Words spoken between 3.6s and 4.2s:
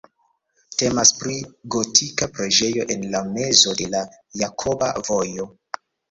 de la